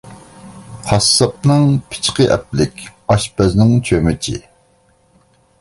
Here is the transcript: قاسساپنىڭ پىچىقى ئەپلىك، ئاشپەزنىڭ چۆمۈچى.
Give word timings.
قاسساپنىڭ 0.87 1.75
پىچىقى 1.91 2.27
ئەپلىك، 2.37 2.83
ئاشپەزنىڭ 2.89 3.77
چۆمۈچى. 3.91 4.39